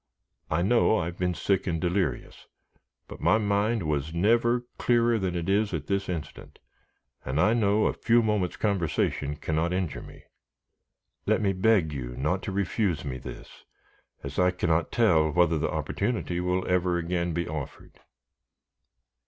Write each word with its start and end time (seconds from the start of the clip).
I 0.49 0.63
know 0.63 0.97
I 0.97 1.05
have 1.05 1.19
been 1.19 1.35
sick 1.35 1.67
and 1.67 1.79
delirious, 1.79 2.47
but 3.07 3.21
my 3.21 3.37
mind 3.37 3.83
was 3.83 4.15
never 4.15 4.65
clearer 4.79 5.19
than 5.19 5.35
it 5.35 5.47
is 5.47 5.69
this 5.69 6.09
instant, 6.09 6.57
and 7.23 7.39
I 7.39 7.53
know 7.53 7.85
a 7.85 7.93
few 7.93 8.23
moments' 8.23 8.57
conversation 8.57 9.35
cannot 9.35 9.73
injure 9.73 10.01
me. 10.01 10.23
Let 11.27 11.39
me 11.39 11.53
beg 11.53 11.93
you 11.93 12.15
not 12.17 12.41
to 12.45 12.51
refuse 12.51 13.05
me 13.05 13.19
this, 13.19 13.63
as 14.23 14.39
I 14.39 14.49
cannot 14.49 14.91
tell 14.91 15.29
whether 15.29 15.59
the 15.59 15.69
opportunity 15.69 16.39
will 16.39 16.67
ever 16.67 16.97
again 16.97 17.31
be 17.33 17.47
offered." 17.47 17.99